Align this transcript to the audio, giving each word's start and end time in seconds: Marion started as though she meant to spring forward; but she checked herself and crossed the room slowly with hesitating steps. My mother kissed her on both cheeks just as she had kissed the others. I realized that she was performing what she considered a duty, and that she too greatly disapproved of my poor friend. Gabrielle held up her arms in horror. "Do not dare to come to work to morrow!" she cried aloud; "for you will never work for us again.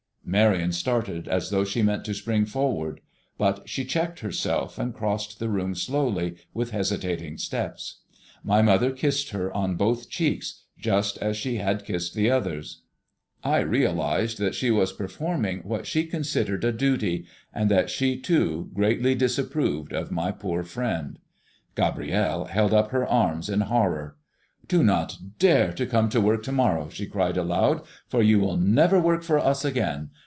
Marion 0.23 0.71
started 0.71 1.27
as 1.27 1.49
though 1.49 1.65
she 1.65 1.81
meant 1.81 2.05
to 2.05 2.13
spring 2.13 2.45
forward; 2.45 3.01
but 3.37 3.67
she 3.67 3.83
checked 3.83 4.19
herself 4.21 4.79
and 4.79 4.93
crossed 4.93 5.39
the 5.39 5.49
room 5.49 5.75
slowly 5.75 6.37
with 6.53 6.71
hesitating 6.71 7.37
steps. 7.37 7.99
My 8.41 8.61
mother 8.61 8.91
kissed 8.93 9.31
her 9.31 9.51
on 9.53 9.75
both 9.75 10.09
cheeks 10.09 10.61
just 10.79 11.17
as 11.17 11.35
she 11.35 11.57
had 11.57 11.83
kissed 11.83 12.13
the 12.13 12.31
others. 12.31 12.83
I 13.43 13.59
realized 13.59 14.37
that 14.37 14.55
she 14.55 14.71
was 14.71 14.93
performing 14.93 15.63
what 15.63 15.85
she 15.85 16.05
considered 16.05 16.63
a 16.63 16.71
duty, 16.71 17.25
and 17.53 17.69
that 17.69 17.89
she 17.89 18.17
too 18.17 18.69
greatly 18.73 19.15
disapproved 19.15 19.91
of 19.91 20.11
my 20.11 20.31
poor 20.31 20.63
friend. 20.63 21.19
Gabrielle 21.75 22.45
held 22.45 22.73
up 22.73 22.91
her 22.91 23.05
arms 23.05 23.49
in 23.49 23.61
horror. 23.61 24.15
"Do 24.67 24.83
not 24.83 25.17
dare 25.39 25.73
to 25.73 25.85
come 25.85 26.07
to 26.09 26.21
work 26.21 26.43
to 26.43 26.53
morrow!" 26.53 26.87
she 26.87 27.05
cried 27.05 27.35
aloud; 27.35 27.81
"for 28.07 28.23
you 28.23 28.39
will 28.39 28.55
never 28.55 29.01
work 29.01 29.23
for 29.23 29.37
us 29.39 29.65
again. 29.65 30.11